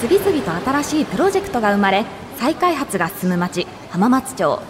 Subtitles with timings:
[0.00, 2.04] 次々と新しいプロジェクトが生まれ
[2.36, 4.60] 再開発が進む町浜松町。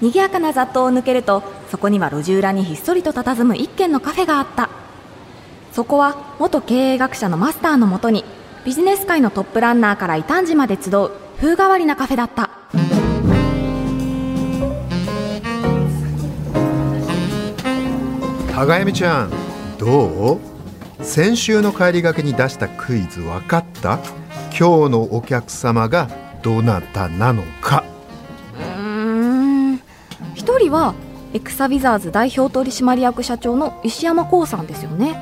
[0.00, 4.70] 賑やかな雑踏を抜けるとそこには路地裏にひっそりと佇む一軒のカフェがあった。
[5.72, 8.24] そこは元経営学者のマスターのもとに
[8.64, 12.50] ビジネス界のトップランナーから異端児まで集う風変わりなカフェだった。
[18.54, 19.30] 高闇ちゃん
[19.78, 20.40] どう？
[21.02, 23.98] 先週の帰りがけに出したクイズ分かった？
[24.58, 26.08] 今日のお客様が
[26.42, 27.84] どなたなのか。
[28.54, 29.76] うーん。
[30.34, 30.94] 一人は
[31.32, 35.16] エクサビザーズ代表取締役社長の石山光さんですよね。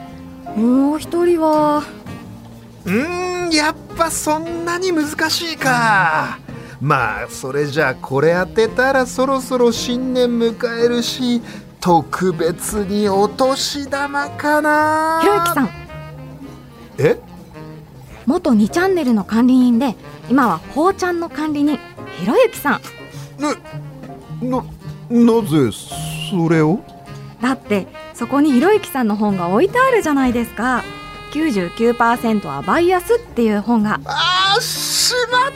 [0.57, 1.85] もう一人は。
[2.85, 6.39] うーんやっぱそんなに難しいか。
[6.81, 11.43] まあそれじゃあこれ当てたらそろそろ新年迎えるし
[11.79, 15.21] 特別にお年玉かな。
[15.21, 15.71] ひろゆきさん。
[16.99, 17.30] え？
[18.31, 19.97] 元2チャンネルの管理人で
[20.29, 21.81] 今はほうちゃんの管理人
[22.21, 22.81] ひろゆきさん。
[23.43, 23.53] な
[24.41, 24.65] な
[25.11, 25.73] なぜ
[26.31, 26.79] それを？
[27.43, 30.85] だってそこにひろゆきさんの本が置いてあるじゃないですか。
[31.33, 34.01] 99%はバイアスっていう本が。
[34.05, 35.53] あーしまっ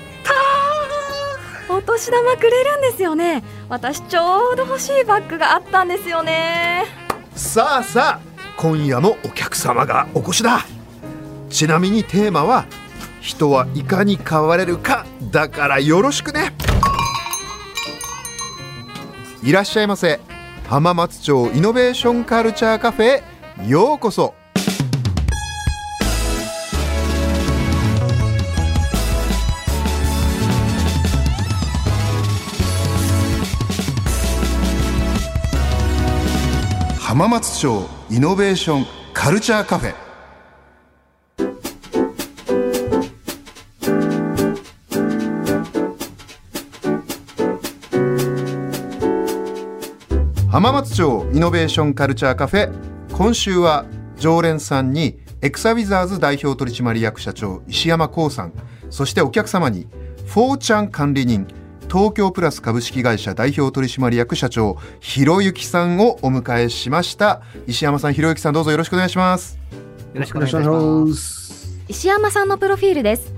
[1.69, 3.45] たお年玉くれるんですよね。
[3.69, 6.86] 私ちょうど欲しいバッグがあったんですよね。
[7.36, 10.67] さあさあ今夜もお客様がお越しだ
[11.55, 12.66] ちなみにテーマは
[13.20, 16.52] 人はいかに変われるかだからよろしくね。
[19.41, 20.19] いらっしゃいませ。
[20.69, 23.22] 浜松町イノベーションカルチャーカフェ
[23.62, 24.34] へようこそ。
[36.98, 40.03] 浜松町イノベーションカルチャーカフェ。
[50.64, 52.73] 浜松町イノベーションカルチャーカフェ。
[53.13, 53.85] 今週は
[54.17, 58.52] 常連さんにエクサウィザーズ代表取締役社長石山洸さん。
[58.89, 59.89] そしてお客様に
[60.24, 61.47] 4chan 管理人
[61.83, 67.42] 東京プラス株式会社代表取締役社長ひろゆきさんをお迎えしました。
[67.67, 69.58] 石山さんひろゆきさんどうぞよろしくお願いします。
[70.14, 71.79] よろしくお願いします。
[71.89, 73.33] 石山さんのプロフィールです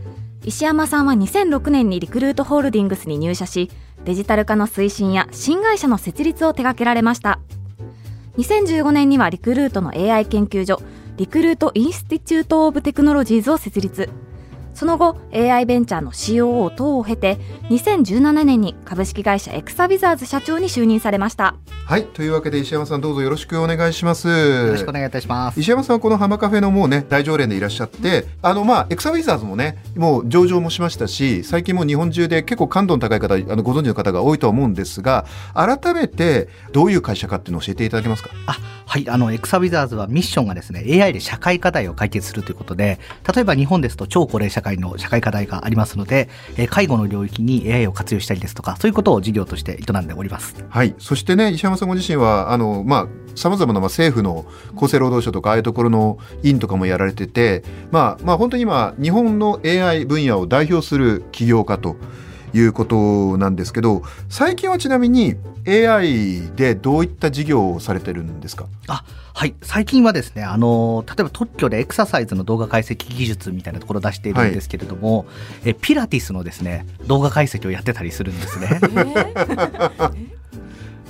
[0.46, 3.68] 石山さんは2006年にリクルートホールディングスに入社し
[4.04, 7.40] デジタル化の推進や新会社の設立を手掛けられました。
[8.38, 10.80] 2015年にはリクルートの AI 研究所
[11.16, 14.08] Recruit Institute of Technology を設立。
[14.76, 17.38] その後 AI ベンチャーの COO 等を経て
[17.70, 21.56] 2017年に株式会社エクサウィザーズ社長に就任されました。
[21.86, 24.28] はいというわけで石山さんどうぞよろしくお願いします。
[24.28, 25.58] よろしくお願いいたします。
[25.58, 38.30] 石山さんはこの浜カフェのもうね大常連でいらっしゃってあのまあエクサウィザーズもねもう上場もしましたし最近もう日本中で結構感度の高い方あのご存知の方が多いとは思うんですが改めてどういう会社かっていうのを教えていただけますか？
[38.46, 42.98] あ、はい、あの、エクサウィザーズはミッションがですね、AI で社会課題を解決するということで、
[43.34, 50.56] 例えば日本ですと超高齢社会の社会課題がありますので、え介護の領域に AI を活用したりですとか、そういうことを事業として営んでおります。
[50.68, 54.46] はいそしてね石山さんご自身はあのまあさまざまな政府の
[54.76, 61.96] 厚生労働省とかああいうところの委員とかもやられててまあまあ本当に今日本の AI 分野を代表する起業家と
[62.54, 65.34] いうことなんですけど最近はちなみに
[65.68, 68.66] AI でどういった事業をされてるんですか？
[68.86, 69.54] あ、はい。
[69.62, 75.26] 最近はですね、あの、例えば特許でエクササイズの動画解析技術みたいなところを出しているんですけれども、
[75.64, 78.78] えピラティスのですね、動画解析をやってたりするんですね。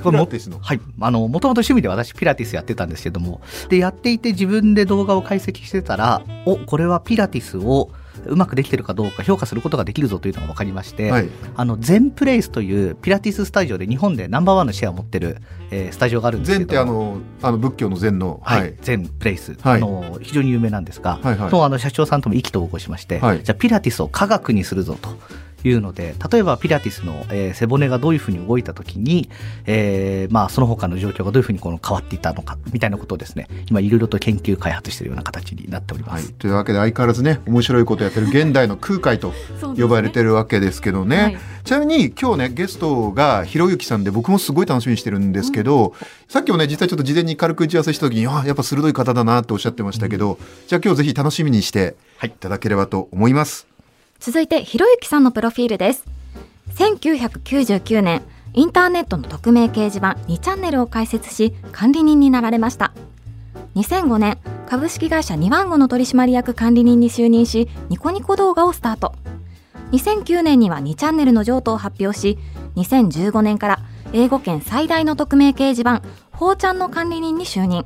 [0.02, 0.58] これもピラティスの？
[0.60, 0.80] はい。
[1.00, 7.90] あの、もともと趣味で私ピラティスやってたんですけども、で、やっていて自分で動画を解析してたら、お、これはピラティスを
[8.28, 11.28] うまくできてるかどうか評価することができるぞというのが分かりまして、はい。
[11.54, 15.38] あの、全プレイスというピラティススタジオで日本でナンバーワンのシェアを持ってる、
[15.70, 18.40] えースタジオがあるんです禅ってあのあの仏教の禅の。
[18.44, 19.76] はい、全プレイス、はい。
[19.76, 21.50] あの非常に有名なんですが、はいはい。
[21.50, 23.42] とあの社長さんとも意気投合しまして、はい。
[23.42, 25.10] じゃあピラティスを科学にするぞと
[25.68, 29.30] いうので例えばピラティスの、えー背骨がどういうふうに動いた時に、
[29.64, 36.26] えーまあ、その他の状況がどういうふうにこの変わっていったのかみたいなことをですね今いろいろと研究開発しているような形になっております。
[36.26, 39.32] はい、というわけで相変わらずね面白いことやってる現代の空海と
[39.76, 41.16] 呼ばれてるわけですけどね。
[41.16, 41.38] はい。
[41.64, 45.94] ちなみに今日ねゲストがひろゆきさんで僕もすごい楽しみにしてるんですけど、
[46.28, 53.75] さっきもね実はちょっと事前に軽く打ち合わせした時にあやっぱ鋭い方だなとおっしゃってましたけど、じゃあ今日ぜひ楽しみにしていただければと思います。
[54.18, 56.04] 続いてひろゆきさんのプロフィールです。
[56.74, 58.22] 1999年
[58.54, 62.92] インターネットの匿名掲示板2チャンネルを開設し管理人になられました。
[63.74, 69.14] 2005年株式会社ニワンゴの取締役管理人に就任しニコニコ動画をスタート。
[69.92, 72.38] 2009年には2チャンネルの譲渡を発表し
[72.74, 73.78] 2015年から
[74.12, 76.02] 英語圏最大の匿名掲示板
[76.36, 77.84] 「フォーちゃん」の管理人に就任。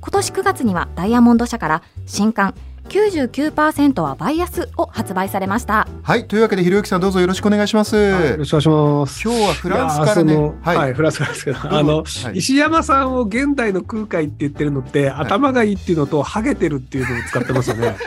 [0.00, 2.54] 今年9月にはダイヤモンド社から新刊
[2.88, 5.86] 99%はバイアスを発売されました。
[6.06, 9.22] はいというわけでひろゆきさんどうぞよろしくお願いします、よろしくお願いします。
[9.24, 10.36] 今日はフランスからね。
[10.62, 10.76] はい。
[10.76, 12.38] はい、フランスからですけど、あの、はい。
[12.38, 17.96] 石山さんを現代の空海って言ってるのって、頭がいいっていうのと、ハゲてるっていうのを使ってますよね。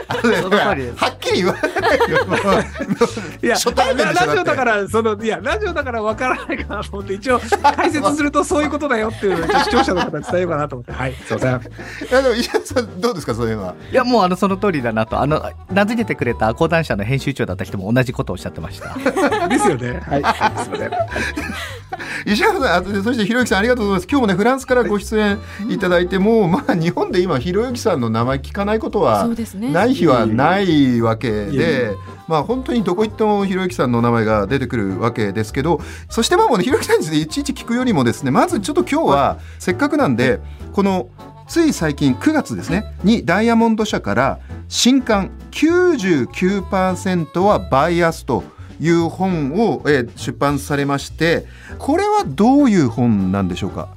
[0.96, 2.24] はっきり言わないよ。
[2.24, 7.38] もういや、初対面でしょラジオだかだら、その、いや、ラジオだから分からないかなと思って、一応、
[7.76, 11.56] 解説するとそういうことだよっていうのを、視聴者の方に伝えようかなと思って、はい、すいません。
[11.56, 13.74] っていやでも石原さんどうですかそれは？
[13.92, 15.20] いやもうあのその通りだなと。
[15.20, 18.96] あの名付けてくれた講談社の編集長だった人も同じことをおっしゃってました。
[19.48, 20.00] ですよね。
[20.06, 20.90] はい、はいすいません。
[22.26, 24.08] 石原さんあとでそしてひろゆきさんありがとうございます。
[24.10, 25.38] 今日もねフランスからご出演
[25.68, 29.28] いただいてもうまあ日本で今ひろゆきさんの名前聞かないことは
[29.72, 31.94] ない日はないわけで
[32.28, 40.40] まあ本当にどこ行ってもひろゆきさんの名前が出てくるわけですけどそしてまあもうねひろゆきさんについていちいち聞くよりもですねまずちょっと今日はせっかくなんで
[40.72, 41.08] この
[41.50, 44.38] つい最近9月ですねにダイヤモンド社から
[44.68, 48.44] 新刊99%はバイアスと
[48.78, 49.82] いう本を、
[50.16, 51.46] 出版されまして
[51.80, 53.88] これはどういう本なんでしょうか？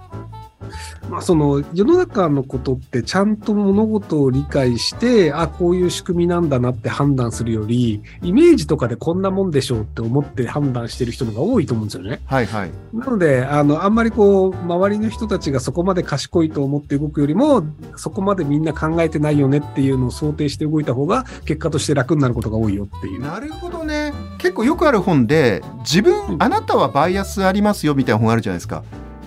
[1.09, 12.21] まあ、その世の中のことってちゃんと物事を理解してあこういう仕組みなんだなって判断するよりイメージとかでこんなもんでしょうって思って判断してる人の方が多いと思うんですよね。
[12.25, 17.63] はいはいなのであのあんまりこう周りの人たちがそこまで賢いと思って動くよりも
[17.95, 23.21] そこまでみんな考えてないよねっていうのを想定して動いた方が結果として楽になることが多いよっていう。
[23.21, 28.83] なるほどね結構よくある本で自分あなたはバイアスありますよみたいな本あるじゃないですか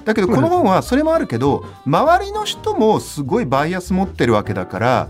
[0.07, 5.09] だけどこの本はそれもあるけど周りの人もすごいバイアス持ってるわけだから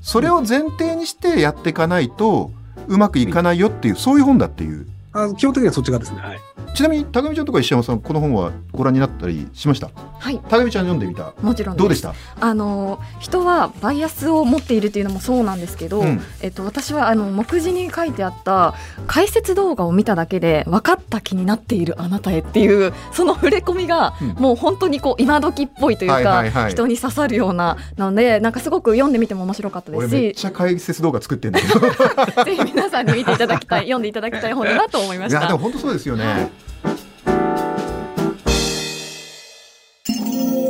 [0.00, 2.50] それを前提にしてやっていかないと
[2.88, 6.20] うまくいかないよっていうそういう本だっていうあ基本的にはそっち側ですね。
[6.20, 6.38] はい。
[6.78, 9.90] ちなみに高見ちゃんとか石山さんこの本はご覧になったりしました？
[10.20, 10.40] はい。
[10.48, 11.34] 高見ちゃん読んでみた？
[11.42, 12.14] もちろんどうでした？
[12.40, 16.20] あの人はバイアスを持っているというのもそうなんですけど、うん。
[16.40, 18.74] えっと、私はあの目次に書いてあった
[19.08, 24.28] 解説動画を見ただけで分かった気になっているあなたへっていうその触れ込みがうん。
[24.34, 30.22] もう本当にこう今時っぽいというか、人に刺さるようななのでなんかすごく読んでみても面白かったで俺すし。
[30.22, 31.80] めっちゃ解説動画作ってんだけど。
[32.46, 35.40] ぜひ皆さんに見ていただきたい読んでいただきたい本だなと思いました。
[35.40, 35.58] いやでも。
[35.58, 36.67] 本当そうですよね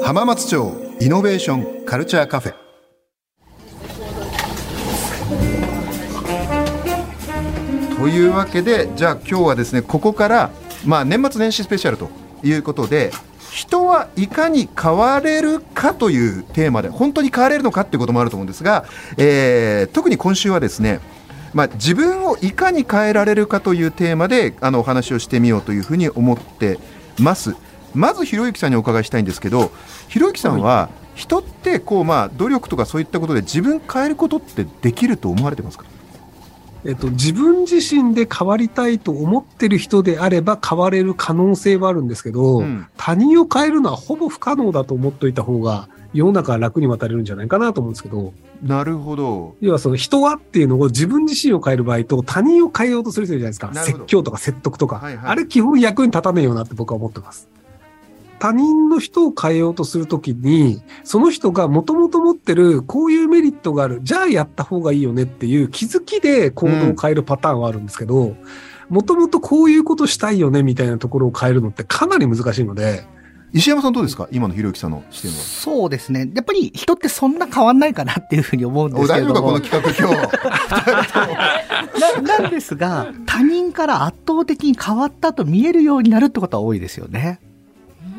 [0.09, 2.55] 浜松町イノベーションカルチャーカフェ
[7.95, 10.51] というわけでじゃあ今日はですねここから
[10.87, 12.09] まあ年末年始スペシャルと
[12.43, 13.11] いうことで
[13.51, 18.87] 人はいかに変われるかというテーマで本当に変われるのかっていうこともあると思うんですが、
[19.19, 21.01] えー特に今週はですね
[21.53, 26.79] まあ、自分をいかに変えられるかというテーマであのお話をしてみようというふうに思って
[27.19, 27.57] ます。
[27.95, 29.71] まずひろゆきさんにお伺いしたいんですけど
[30.09, 35.85] ひろゆきさんは人ってこう、まあ、努力とかそういったことで自分変えることってできると思われてますか？
[36.85, 42.87] えっと、自分自身で変わりたいと思ってる人であれば変われる可能性はあるんですけど、うん。
[42.97, 49.57] 他人を変えるのはほぼ不可能だと思っといた方が世の中は楽に渡れるんじゃないかなと思うんですけど、なるほど。
[49.61, 53.75] 要はその人はっていうのを自分自身を変える場合と他人を変えようとする人じゃないですか。
[53.75, 55.31] 説教とか説得とか、はいはい。
[55.33, 57.49] あれ基本役に立たねえよなって僕は思ってます。
[58.39, 68.37] 他人の人を変えようとするときに、その人がもともと持ってるこういうメリットがある、じゃあやった方がいいよねっていう気づきで行動を変えるパターンはあるんですけど、
[68.89, 73.05] もともとこういうことしたいよねみたいなところを変えるのってかなり難しいので、
[73.51, 74.29] 石山さんどうですか？
[74.31, 75.37] 今のひろゆきさんの視点は。
[75.39, 76.31] そうですね。
[76.35, 79.29] やっぱり人ってそんな変わんないかなっていうふうに思うんでおすけれど。
[79.43, 80.29] も大丈夫かこの企画今
[81.93, 82.23] 日。
[82.29, 87.41] ななんですが他人から圧倒的に変わったと見えるようになるってことは多いですよね。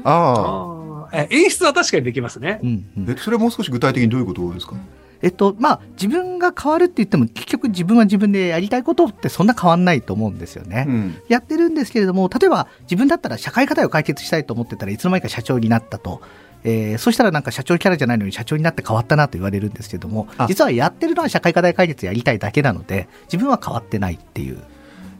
[0.03, 1.09] ああ。
[1.11, 2.59] え演出は確かにできますね。
[2.61, 3.09] うんうん。
[3.09, 4.75] えそれはもう少し具体的にどういうことですか？
[5.21, 10.85] えっとまあ自分が変わるって言っても結局自分は自分でやりたいことってそんな変わんないと思うんですよね。
[10.87, 11.17] うん。
[11.27, 16.21] やってるんですけれども例えば自分だったら社会課題を解決したいと思ってたらいつの間にか社長になったと。
[16.65, 20.45] えーそしたらなんか社長キャラじゃないのに社長になって変わったなと言われるんですけどもあ。
[20.47, 24.61] 実はやってるのは社会課題解決やりたいだけなので自分は変わってないっていう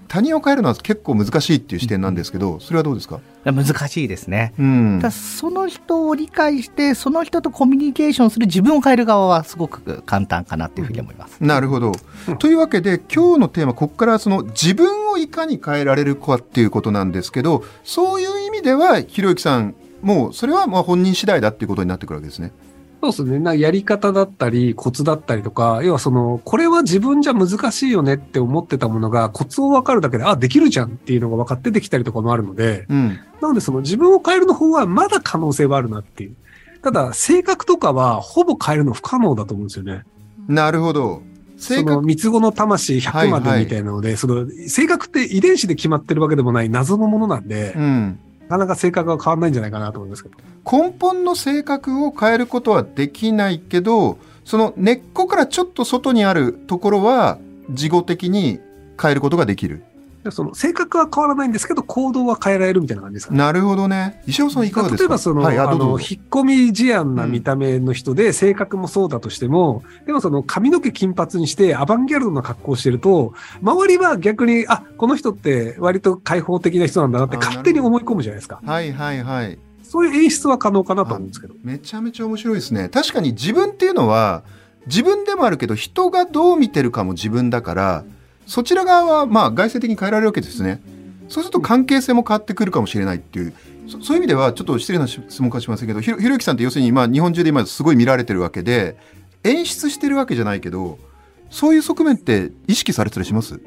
[0.09, 3.21] 他人を変えるのは結構難しいっていう視点なんですけどそれはどうですか？
[3.45, 4.53] 難しいですね。
[4.59, 11.41] うんただその人を理解してその人とコミュニケーションする自分を変える側はすごく簡単かなっていうふうに思います。
[11.41, 11.93] なるほど。
[12.39, 22.51] というわけで今日のテーマここからその自分をいかに変えられるかっていうことなんですけどそういう意味ではひろゆきさんもうそれはまあ本人次第だっていうことになってくるわけですね。
[23.01, 23.39] そうですね。
[23.39, 33.19] なやり方だったり、コツだったりとか、要はその、これは自分じゃ難しいよねって思ってたものが、コツを分かるだけで、あ、できるじゃんっていうのが分かってできたりとかもあるので、うん。
[33.41, 36.35] なのでその自分を変えるの方はまだ可能性はあるなっていう。
[36.81, 40.03] ただ、性格とかはほぼ変えるの不可能だと思うんですよね。
[40.47, 41.21] なるほど。
[41.57, 48.19] 性その格、三つ子の魂100まはいはいでみたいなので、その性格って遺伝子で決まってるわけでもない謎のものなんで、うん。
[48.49, 50.35] なかなか性格は変わらないんじゃないかなと思うんですけど。
[50.69, 57.37] 根本の性格を変えることはできないけど、その根っこからちょっと外にあるところは、
[57.69, 58.59] 事後的に
[58.99, 59.83] 変えることができる。
[60.23, 63.39] でその性格は変わらないんですけど、行動は変えられるみたいな感じですかね。
[63.39, 64.21] なるほどね。
[64.27, 65.03] 石尾さんいかがですか？
[65.03, 78.59] 例えばその、はい、ああの、引っ込み思案な見た目の人で、性格もそうだとしても、でもその髪の毛金髪にしてアバンギャルドな格好をしてると、周りは逆に、あ、この人って割と開放的な人なんだなってあ勝手に思い込むじゃないですか。
[78.65, 79.57] はいはいはい。
[79.83, 81.55] そういう演出は可能かなと思うんですけど。
[81.63, 82.89] めちゃめちゃ面白いですね。
[82.89, 84.43] 確かに自分っていうのは、
[84.85, 88.03] 自分でもあるけど、人がどう見てるかも自分だから、
[88.49, 90.81] そちら側はまあ外性的に変えられるわけですね。
[91.27, 93.53] そうすると関係性も変わってくるかもしれないっていう。
[93.87, 98.97] そそういう意味ではちょっと失礼な質問かもしれませんけどひろひろゆきさんって要するにまあ日本中で今すごい見られてるわけで
[99.43, 100.97] 演出してるわけじゃないけど
[101.49, 103.59] そういう側面って意識されてたりします？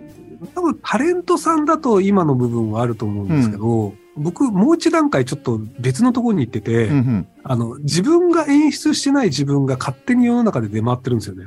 [0.54, 11.44] 多分タレントさんだと今の部分はあると思うんですけど、僕もう一段階ちょっと別のところに行ってて、うんうんあの、自分が演出してない自分が勝手に世の中で出回ってるんですよね。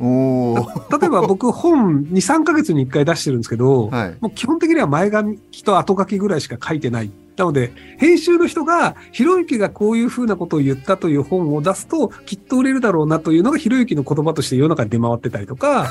[0.00, 7.10] おー例えば僕本2、3ヶ月に1回出してるんですけど、はいもう基本的には前書きと後書きぐらいしか書いてない。
[7.36, 15.88] なので、編集の人が、ひろゆきがこういう風なことを言ったという本を出すと、きっと売れるだろうなというのがひろゆきの言葉として世の中に出回ってたりとか、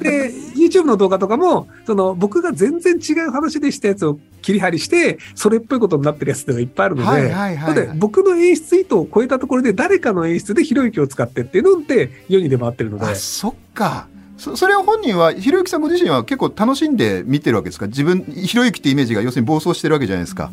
[0.00, 14.06] で、YouTube の動画とかも、その、僕が全然違う話でしたやつを切り張りして、それっぽいことになってるやつっていうのがいっぱいあるので、はいはいはい僕の演出意図を超えたところで、誰かの演出でひろゆきを使ってっていうのって世に出回ってるので、あそっか。
[14.36, 17.88] そそれを本人はひろゆきさんご自身は結構楽しんで見てるわけですか？
[17.88, 20.50] 自分ひろゆきってイメージが要するに暴走してるわけじゃないですか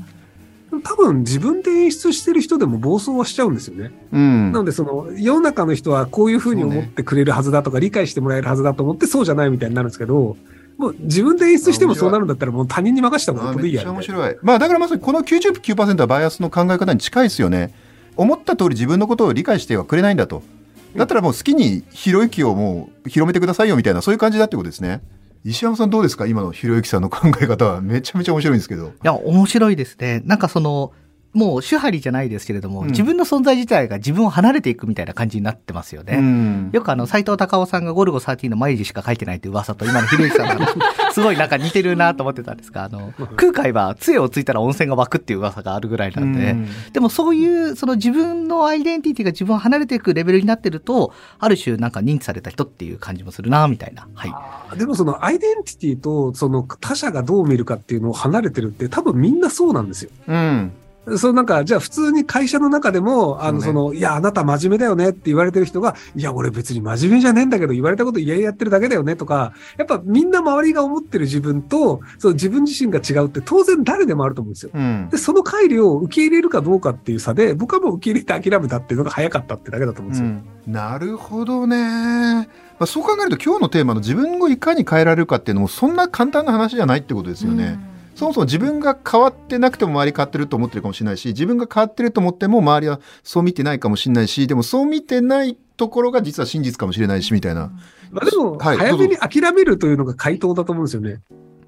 [0.81, 3.91] 多分自分で演出してる人でも暴走はしちゃうんですよね。
[4.11, 4.51] うん。
[4.51, 10.37] なので、その、世の中の人はこういうふうに思ってくれるはずだとか、理解してもらえるはずだと思って、そうじゃないみたいになるんですけど、
[10.77, 14.21] もう自分で演出してもそうなるんだったら、もう他人に任せた方があめっちゃ面得意やみたいな。
[14.21, 17.73] 白いまあだからまさにこの99%はバイアスの考え方に近いですよね。
[18.15, 20.43] 思った通り自分のことを理解してはくれないんだと。
[20.95, 25.01] だったらもう好きにひろゆきをもう広めてくださいよみたいなそういう感じだってことですね
[25.49, 26.25] 石山さんどうですか？
[26.25, 27.79] 今のひろゆきさんの考え方は。
[27.79, 28.87] めちゃめちゃ面白いんですけど。
[28.87, 30.21] いや、面白いですね。
[30.25, 30.91] なんかその、
[31.33, 36.17] もう手張りじゃないですけれども、うん自分の存在自体が自分を離れていくみたいな感じになってますよね。
[36.17, 40.73] うんよくあの、斎藤隆夫さんがゴルゴ13の毎日しか書いてないって噂と、今のひろゆきさんの話
[41.13, 54.07] すごいなんか似てるなと思ってたんですが、あの、空海は杖をついたら温泉が湧くっていう噂があるぐらいなんで、うんでもそういう、その自分のアイデンティティが自分を離れていくレベルになってると、ある種なんか認知された人っていう感じもするな、みたいな。
[54.13, 54.27] は
[54.75, 54.77] い。
[54.77, 60.09] でもそのアイデンティティとその他者がどう見るかっていうのを離れてるって多分みんなそうなんですよ。
[60.27, 60.71] うん
[61.15, 74.71] そうなんか、じゃあ普通に会社の中でも、あの、その、いや、あなた真面目だよねって言われてる人が、いや、俺別に真面目じゃねえんだけど、言われたこと嫌々やってるだけだよねとか、やっぱみんな周りが思ってる自分と、その自分自身が違うって当然誰でもあると思うんですよ。
[74.73, 80.27] うんで、その乖離を受け入れるかどうかっていう差で、僕はもう受け入れて諦めたっていうのが早かったってだけだと思うんですよ。
[80.27, 82.45] うんなるほどね、ま
[82.79, 87.79] あ、そう考えると今日のテーマの自分をいかに変えられるかっていうのもそんな簡単な話じゃないってことですよね。
[88.17, 97.71] そもそも自分が変わってなくても周り変わってると思ってるかもしれないし自分が変わってると思っても周りはそう見てないかもしれないしでもそう見てないところが実は真実かもしれないしみたいな。
[98.09, 101.21] まあでも、はい早めに諦めるというのが回答だと思うんですよね。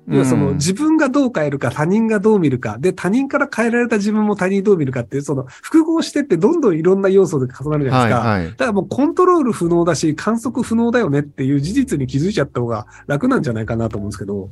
[0.08, 8.28] 要はそのうん自分がどう変えるか、他人がどう見るか、で、他人から変えられた自分も他人にどう見るかっていう、その複合してってどんどんいろんな要素で重なるじゃないですか。
[8.28, 14.50] はいはいだからもうコントロール不能だし、観測不能だよねっていう事実に気づいちゃった方が楽なんじゃないかなと思うんですけど。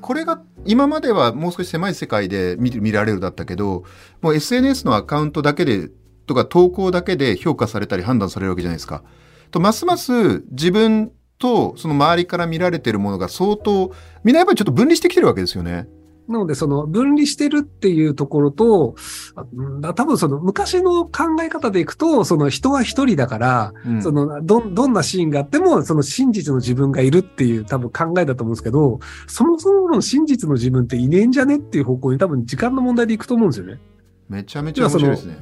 [0.00, 3.84] これが今まではもう少し狭い世界で見られるだったけど
[4.20, 5.90] もう SNS のアカウントだけで
[6.26, 9.02] とか投稿だけで評価されたり判断されるわけじゃないですか。
[9.50, 13.92] とますます自分とその周りから見られてるものが相当
[14.24, 15.86] みんなやっぱりちょっと分離してきてるわけですよね。
[16.28, 18.94] なので、その分離してるっていうところと、
[19.94, 33.80] 多分その昔の考え方でいくと、その人は一人だから、うんそのど、どんなシーンがあっても、その真実の自分がいるっていう多分考えだと思うんですけど、そもそもの真実の自分っていねえんじゃねっていう方向に多分時間の問題でいくと思うんですよね。
[34.28, 35.36] めちゃめちゃ面白いですね。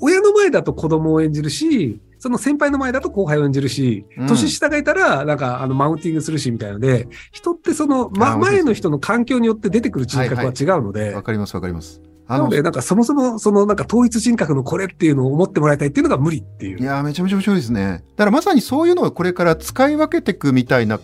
[0.00, 12.00] 親の前だと子供を演じるし、その先輩の前だと後輩を演じるしうん、年下がいたら、なんか、あの、マウンティングするし、みたいなので、人ってその、ま、前の人の環境によって出てくる人格は違うのでわ、かりますわかります。
[12.26, 16.78] なので、なんかそもそも、そのなんか統一人格のこれっていうのを思ってもらいたいっていうのが無理っていう。
[16.78, 18.02] いやーめちゃめちゃ面白いですね。
[18.16, 20.98] だからまさにそういうのをこれから使い分けていくみたいな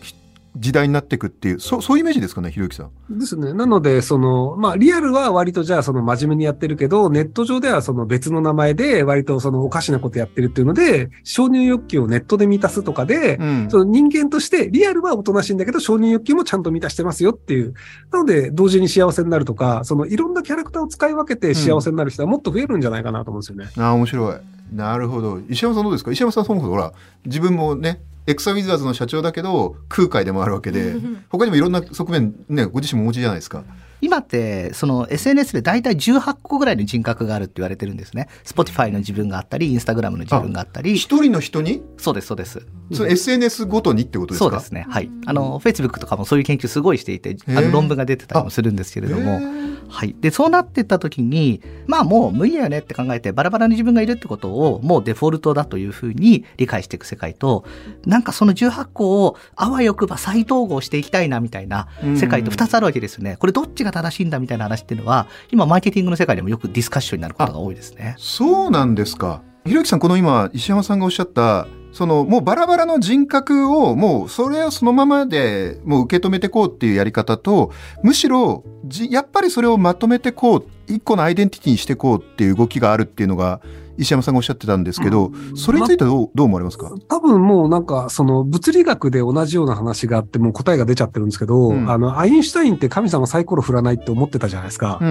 [0.57, 3.19] 時代になっていくっていう、そそういうイメージですかね、ひろゆきさん。
[3.19, 3.53] ですね。
[3.53, 17.75] なので、その、まあ、リアルは割とじゃあ、その真面目にやってるけど、ネット上ではその別の名前で割とそのおかしなことやってるっていうので、承認欲求をネットで満たすとかで、うんその人間として、リアルはおとなしいんだけど、承認欲求もちゃんと満たしてますよっていう。
[18.11, 23.71] なので、同時に幸せになるとか、そのいろんなキャラクターを使い分けて幸せになる人はもっと増えるんじゃないかなと思うんですよね。
[23.77, 24.35] ああ、面白い。
[24.75, 25.41] なるほど。
[25.49, 26.13] 石山さんどうですか？
[26.13, 26.93] 石山さんそもそもほら、
[27.27, 28.01] 自分もね、
[28.31, 30.95] エクサウィザーズの社長だけど、空海でもあるわけで、
[31.29, 33.65] 他にもいろんな側面、ね、ご自身もお持ちじゃないですか。
[34.03, 38.29] 今って、その SNS で大体18個ぐらいの人格があるって言われてるんですね。
[38.45, 40.97] Spotify の自分があったり、Instagram の自分があったり。
[40.97, 42.67] 一人の人に、そうです、そうです。
[42.93, 44.45] その SNS ごとにってことですか？
[44.51, 44.87] そうですね。
[44.89, 45.11] はい。
[45.27, 50.15] あの、Facebook とかもそういう研究すごいしていて、あの論文が出てたりもするんですけれども、へーはい。
[50.21, 57.65] で、そうなってった時に、まあもう無理だよねって考えて、バラバラに自分がいるってことを、もうデフォルトだというふうに理解していく世界と、
[58.07, 63.37] なんかその18個を、あわよくば再統合していきたいな、みたいな世界と2つあるわけですよね。
[63.39, 68.15] これどっちが正しいんだみたいな話っていうのは、今マーケティングの世界でもよくディスカッションになることが多いですね。
[68.19, 69.43] そうなんですか。
[69.65, 83.61] ひろゆきさん、この今、石山さんがおっしゃった、そのもうバラバラの人格をもうそれをそのままでもう受け止めてこうっていうやり方とむしろじやっぱりそれをまとめてこう一個のアイデンティティにしてこうっていう動きがあるっていうのが
[84.01, 95.05] 石山さんがおっしゃってたんですけど、それについてはどうどう思われますか、多分もうなんか、その物理学で同じような話があって、もう答えが出ちゃってるんですけど、うんあの、アインシュタインって神様サイコロ振らないって思ってたじゃないですかう。
[95.05, 95.11] んう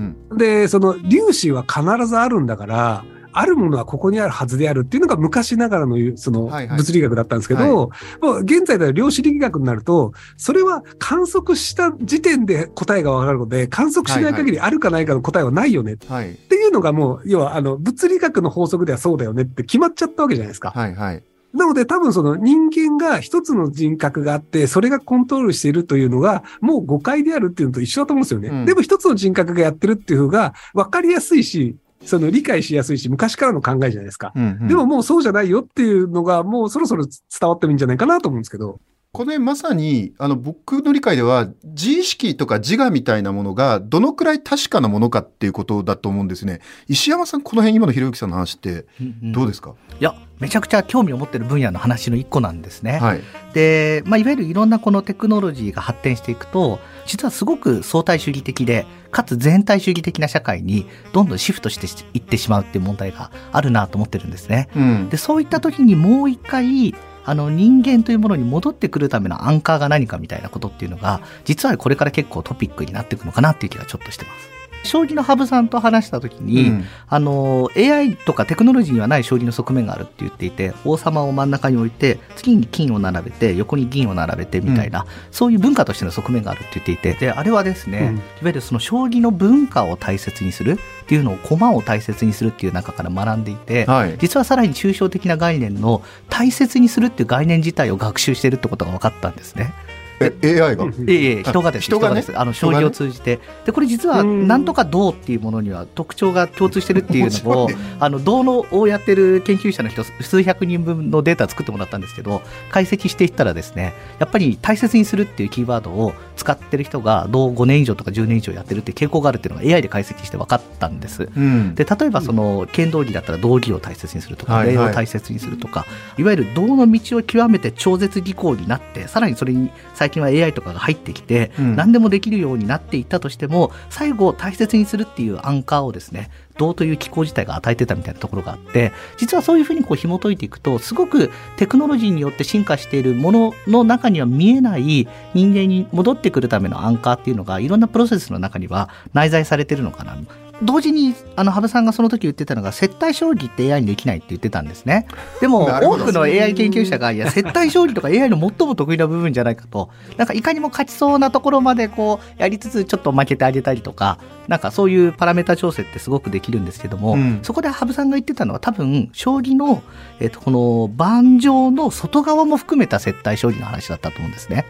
[0.00, 3.04] んうんで、その粒子は必ずあるんだから、
[3.38, 6.78] あるものはここにあるはずであるっていうのが昔ながらの、そのはいはい。
[6.78, 7.90] 物理学だったんですけど、
[8.20, 15.92] もう現在では量子力学になると、それは観測した時点で答えがわかるので、観測しない限りあるかないかの答えはないよね。
[15.92, 16.34] っはい。
[16.34, 20.70] ていうのがもう、要はあの、物理学の法則ではそうだよねって決まっちゃったわけじゃないですか。
[20.70, 21.22] はいはい。
[21.54, 28.48] なので多分その人間が一つの人格があって、それがコントロールしているというのが、もう誤解であるっていうのと一緒だと思うんですよね。
[28.48, 28.64] うん。
[28.66, 34.32] でも一つの人格がやってるっていう方が分かりやすいし、その理解しやすいし、昔からの考えじゃないですか。
[34.34, 38.80] うんうんでももうそうじゃないよっていうのが、もうそろそろ伝わってもいいんじゃないかなと思うんですけど。
[39.10, 48.86] これまさにあの僕の理解では自意識とか自我みたいなものがどのくらい確かなものかっていうことだと思うんですね石山さんこの辺今のひろゆきさんの話って
[49.22, 52.98] どうですか、いや、めちゃくちゃ興味を持ってる分野の話の一個なんですね。
[52.98, 53.22] はい
[53.54, 64.68] で、まあ、いわゆるいろんなこのテクノロジーが発展していくと、実はすごく相対主義的で、かつ全体主義的な社会にどんどんシフトしていってしまうっていう問題があるなと思ってるんですね。
[64.76, 66.94] うんで、そういった時にもう一回、
[67.24, 74.57] あの人間というものに戻ってくるためのアンカーが何かみたいなことっていうのが、実はこれから結構トピックになっていくのかなっていう気がちょっとしてます。
[74.84, 76.84] 将棋の羽生さんと話した時に、うん。
[77.08, 88.16] あの AI とかテクノロジーにはない将棋の側面があるって言っていて王様を真ん中に置いて次に金を並べて横に銀を並べてみたいな、そういう文化としての側面があるって言っていてであれはですね、うん。
[88.16, 94.16] いわゆるその将棋の文化を大切にするっていうのを駒を大切にするっていう中から学んでいて、はい。
[94.18, 99.72] 実はさらに抽象的な概念の大切にするっていう概念自体を学習してるってことが分かったんですね。
[100.20, 107.68] え AI が、いえいえ人がです人がねあの将棋を通じて、でこれ実はなんとか銅っていうものには特徴が共通してるっていうのを
[108.00, 121.28] あの銅のをやってる研究者の人数百人分のデータ作ってもらったんですけど解析していったらですねやっぱり大切にするっていうキーワードを使ってる人が銅5年以上とか10年以上やってるって傾向があるっていうのが AI で解析して分かったんです。
[121.36, 131.76] うんで例えばその剣道着だったら道着を大切にするとかはいはい礼を大切にするとか、いわゆる道の道を極めて超絶技巧になってさらにそれに最近は AI とかが入ってきて、うん。
[131.76, 150.18] 何でもできるようになっていったとしても最後大切にするっていうアンカーをですね道という機構自体が与えてたみたいなところがあって実はそういうふうにこう紐解いていくとすごくテクノロジーによって進化しているものの中には見えない人間に戻ってくるためのアンカーっていうのがいろんなプロセスの中には内在されてるのかな
[150.62, 155.06] 同時にあの羽生さんがその時言ってたのが接待将棋って AI にできないって言ってたんですね。
[155.40, 164.18] でも多くの AI 研究者がいや接待将棋とか AI の最も得意な部分じゃないかとなんかいかにも勝ちそうなところまでこうやりつつちょっと負けてあげたりとか
[164.48, 167.40] なんかそういうパラメータ調整ってすごくできるんですけども、うん。
[167.42, 169.82] そこで羽生さんが言ってたのは多分将棋の、
[170.20, 174.64] えっとこの盤上の外側も含めた接待将棋の話だったと思うんですね。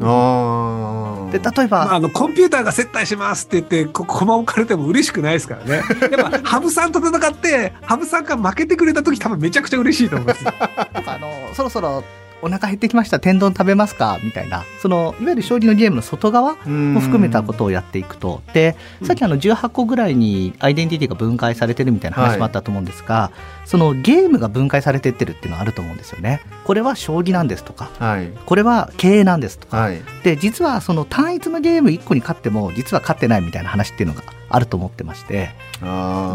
[0.00, 5.82] で例えば、まあ、あの、コンピューターが接待しますって言って、こ駒置かれても嬉しくないですからね。
[6.10, 10.44] やっぱ、羽生さんと戦って、羽生さんが負けてくれた時多分めちゃくちゃ嬉しいと思います。
[10.48, 12.02] あのそろそろ
[12.42, 14.18] お腹減ってきました天丼食べますか？
[14.22, 14.64] みたいな。
[14.80, 18.42] そのいわゆる将棋のゲームの外側も含めたことをやっていくと。
[18.52, 23.32] でさっきあの18個ぐらいにアイデンティティが分解されてるみたいな話もあったと思うんですが、は
[23.64, 26.40] い、そのゲームが分解されてってるっていうのはあると思うんですよね。
[26.64, 35.50] これは将棋なんですとか、はい、これは経営なんですとか、はい、で実はその単一のゲーム1個に勝っても実は勝ってないみたいな話っていうのがあると思ってまして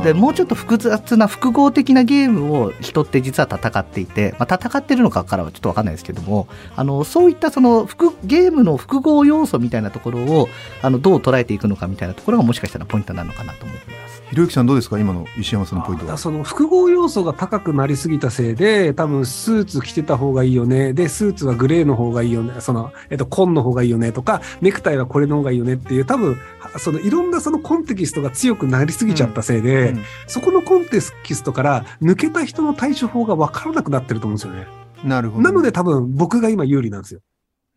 [0.03, 7.87] でもうちょっと複雑な複合的なゲームを人って実は戦っていて、まあ、戦ってるのかからはちょっと分かんないですけどもあのそういったその
[8.23, 10.49] ゲームの複合要素みたいなところを
[10.81, 14.15] あのどう捉えていくのかみたいなところがもしかしたらポイントなのかなと思います。
[14.29, 14.97] ひろゆきさんどうですか？
[14.97, 16.17] 今の石山さんのポイントは。
[16.17, 20.93] その複合要素が高くなりすぎたせいで、多分スーツ着てた方がいいよね。
[20.93, 22.59] で、スーツはグレーの方がいいよね。
[22.59, 26.37] その、えっと、紺の方がいいよねとか、ネクタイはこれの方がいいよねっていう、多分、
[26.79, 34.67] そのいろんなそのコンテキストが強くなりすぎちゃったせいで、うんうん、そこのコンテキストから抜けた人の対処法が分からなくなってると思うんですよね。
[35.03, 35.43] なるほど。
[35.43, 37.21] なので多分僕が今有利なんですよ。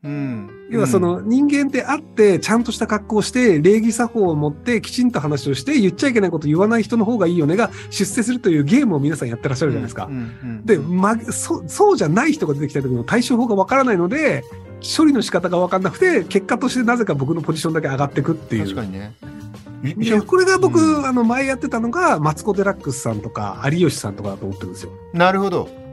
[0.04, 10.08] うん、要はその人間って会ってちゃんとした格好をして礼儀作法を持ってきちんと話をして言っちゃいけないこと言わない人の方がいいよねが出世するというゲームを皆さんやってらっしゃるじゃないですか。
[10.64, 14.44] で、ま、そそうじゃない人が出てきた時の対処法がわからないので
[14.96, 18.62] 処理の仕方がわかんなくて結果としてなぜか僕のポジションだけ上がっていくっていう。
[18.62, 19.14] 確かにね
[20.26, 24.92] これが僕、うん、あの前やってたのがマツコ・デラックスさんとか有吉さんとかだと思ってるんですよ。
[25.12, 25.88] なるほど。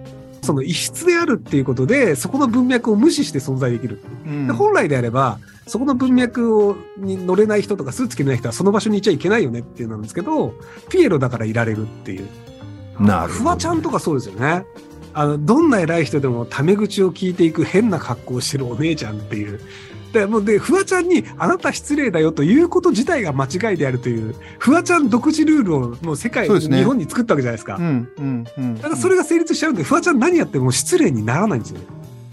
[0.45, 4.01] その異質であるっていうことで、そこの文脈を無視して存在できる。
[4.25, 10.53] うん、で本来であれば、そこの文脈をに乗れない人とかスーツ着れない人はその場所にいちゃいけないよねっていうなんですけど、
[10.89, 12.27] ピエロだからいられるっていう。
[12.99, 13.43] なるほど。
[13.43, 14.65] フワちゃんとかそうですよね。
[15.13, 19.60] あの、どんな偉い人でもタメ口を聞いていく変な格好をしてるお姉ちゃんっていう。
[20.15, 27.75] で、もうで、フワちゃんに、あなた失礼だよということ自体が間違いであるという、フワちゃん独自ルールをもう世界、ね、日本に作ったわけじゃないですか。
[27.75, 31.86] うんうんうん、だからそれが成立しちゃうんで、フワちゃん何やっても失礼にならないんですよね。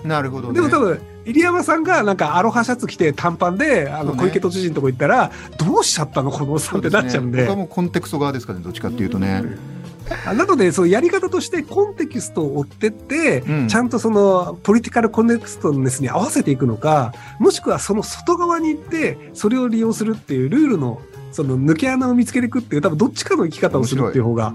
[0.05, 7.43] なるほど、ね、でも多分、入山さんがなんかアロハシャツ着て短パンで、あの小池都知事のとこ行ったら、どうしちゃったのこのおっさんってなっちゃうんで。
[7.43, 9.43] でね、もうコンテクスト側ですかね、どっちかっていうとね。
[9.43, 9.82] うん
[10.27, 24.55] なので、そのやり方としてコンテキストを追ってって、うん、ちゃんとそのポリティカルコネクストネスに合わせていくのか、もしくはその外側に行って、それを利用するっていうルールの、その抜け穴を見つけていくっていう、多分どっちかの生き方をするっていう方が、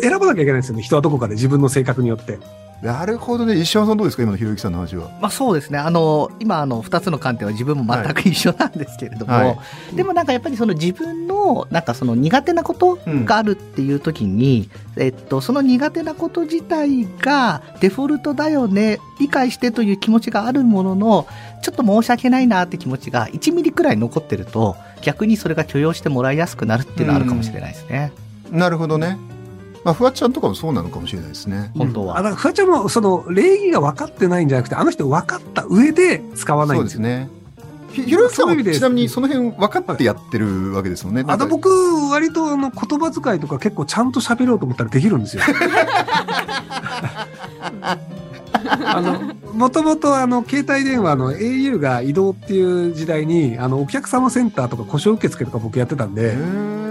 [0.00, 2.38] 選ばなきゃいけないんですよね、人はどこかで自分の性格によって。
[2.82, 3.58] なるほどね。
[3.58, 5.10] 石山さんどうですか今のひろゆきさんの話は？
[5.20, 5.78] まあそうですね。
[5.78, 9.46] あの今あの2つの観点は自分も全く一緒なんですけれども、はい。
[9.48, 9.62] は
[9.92, 21.26] い、でもなんかやっぱりその自分のなんかその苦手なことがあるっていう時に、うん、えっと、その苦手なこと自体がデフォルトだよね理解してという気持ちがあるものの
[21.62, 28.12] ちょっと申し訳ないなって気持ちが1ミリくらい残ってると逆にそれが許容してもらいやすくなるっていうのはあるかもしれないですね。
[28.52, 29.18] うん、なるほどね
[29.88, 31.70] まあ、フワちゃんとかもそうなのかもしれないですね。
[31.74, 32.18] 本当は。
[32.18, 37.00] あフワちゃんも、その、礼儀が分かってないんじゃなくて、あの人分かった上で使わないんですよ。
[37.00, 37.30] ね。
[37.90, 41.24] ひひろゆきさんもちなみにその辺分かってやってるわけですもんね。
[41.26, 41.70] あと僕、
[42.10, 45.42] 割とあの言葉遣いとか結構ちゃんと喋ろうと思ったらできるんですよ。
[48.52, 56.34] あの、もともとあの、携帯電話の au が移動っていう時代に、あの、お客様センターとか故障受付とか僕やってたんで、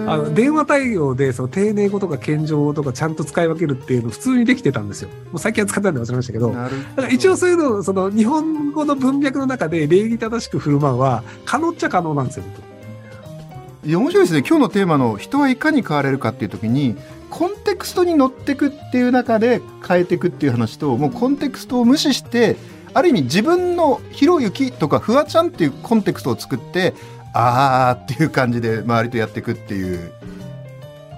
[0.07, 5.09] あの、電話対応で、その、丁寧語とか謙譲語とかちゃんと使い分けるっていうの普通にできてたんですよ。
[5.31, 6.69] もう最近は使ってたんで忘れましたけど、だか
[7.01, 12.43] ら一応そういうの、その、日本語の文脈の中で礼儀正しく振る舞うは、可能っちゃ可能なんですよ。
[13.85, 16.97] いや面白いですね今日のテーマの人はいかに変われるかっていう時に
[17.29, 22.55] コンテクストに乗ってくっていう中で変えていくっていう話ともうコンテクストを無視して
[22.93, 26.93] ある意味自分のひろゆきとかフワちゃんっていうコンテクストを作って
[27.33, 30.11] あーっていう感じで周りとやっていくっていう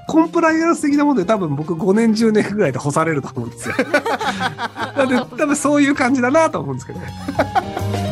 [0.09, 3.75] コンプライアンス的なもので多分僕5年10年ぐらいで干されると思うんですよ。
[4.97, 8.08] なので多分そういう感じだなと思うんですけどね。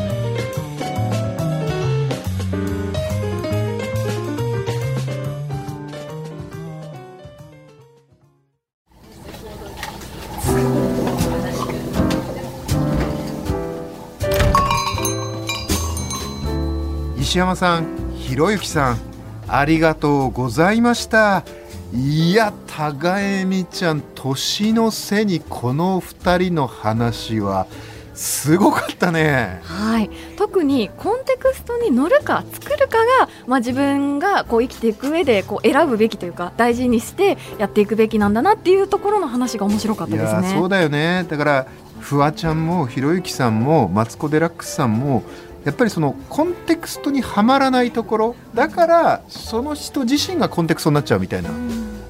[17.27, 18.97] 石山さんひろゆきさん
[19.49, 21.43] ありがとうございました。
[21.93, 27.67] いや互恵美ちゃん年の瀬にこの2人の話は
[28.13, 40.53] すごかったね、はい、特にコンテクストに乗るか作るかが、まあ、自分がこう生きていく上でこう選ぶべきというか大事にしてやっていくべきなんだなっていうところの話が面白かったですね。
[40.57, 41.25] そうだよね。
[41.29, 41.67] だから
[41.99, 45.23] フワちゃんもひろゆきさんもマツコ・デラックスさんも
[45.67, 51.49] やっぱりそのコンテクストにはまらないところだからその人自身がコンテクストになっちゃうみたいな、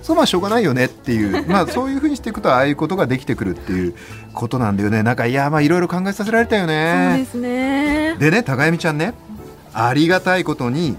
[0.03, 1.43] そうまあしょうがないよねっていう。
[1.49, 3.95] まあそういうふうにしていくとああいうことができてくるっていう
[4.35, 5.01] ことなんだよね。
[5.01, 8.15] なんかいやまあいろいろ考えさせられたよそうねですね。
[8.19, 9.15] でね高闇ちゃんね。
[9.73, 10.95] ありがたいことに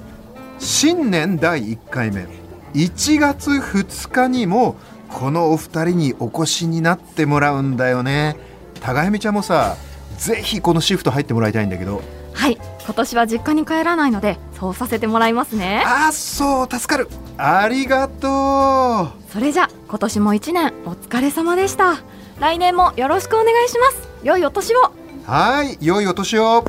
[0.59, 2.27] 新年第1回目。
[2.75, 4.75] 1月2日にも
[5.09, 8.37] このお二人にお越しになってもらうんだよね。
[8.81, 9.77] 高闇ちゃんもさ
[10.19, 12.03] ぜひこのシフト入ってもらいたいんだけど
[12.39, 12.59] はい。
[12.85, 15.83] 今年は実家に帰らないのでそうさせてもらいますね。
[15.85, 17.09] あそう助かる。
[17.37, 19.31] ありがとう。
[19.33, 21.97] それじゃ今年も一年お疲れ様でした。
[22.39, 24.09] 来年もよろしくお願いします。
[24.23, 24.93] 良いお年を。
[25.27, 26.65] はい良いお年を。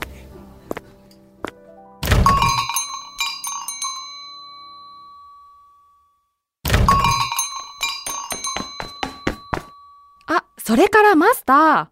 [10.26, 11.88] あそれからマスター。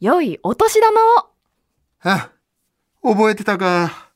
[0.00, 1.28] 良いお年玉を。
[2.02, 2.30] あ
[3.04, 4.10] 覚えてたか。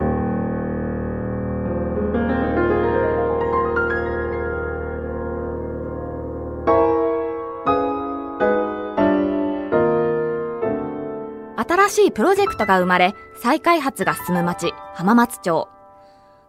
[11.57, 15.69] 新しいプロジェクトが生まれ再開発が進む町浜松町。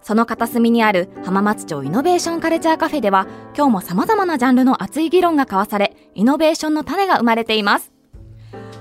[0.01, 7.91] その片隅にある浜松町イノベーションカルチャーカフェでは今日も様々なジャンルの熱い議論が交わされイノベーションの種が生まれています。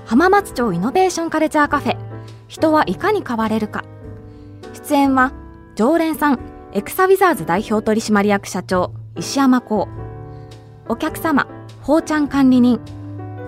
[0.05, 2.08] 浜松町イノベーションカルチャーカフェ
[2.49, 3.85] 人はいかに変われるか。
[4.73, 5.31] 出演は
[5.75, 6.39] 常連さん
[6.73, 9.85] エクサウィザーズ代表取締役社長石山光
[10.87, 11.47] お客様
[11.81, 12.79] ほうちゃん管理人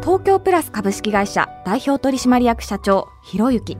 [0.01, 3.77] 東京プラス株式会社代表取締役社長ひろゆき。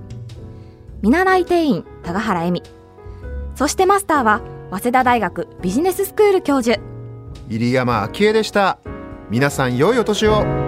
[1.01, 2.63] 見習い店員高原恵美。
[3.55, 6.79] そしてマスターは早稲田大学ビジネススクール教授。
[7.47, 8.79] 入山昭恵でした。
[9.29, 10.61] 皆さん良いお年を。